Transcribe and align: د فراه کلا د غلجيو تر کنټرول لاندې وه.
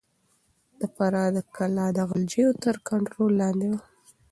د 0.79 0.81
فراه 0.95 1.39
کلا 1.55 1.85
د 1.97 1.99
غلجيو 2.09 2.49
تر 2.63 2.75
کنټرول 2.89 3.31
لاندې 3.41 3.67
وه. 3.71 3.79